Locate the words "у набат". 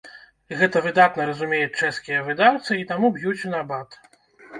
3.51-3.99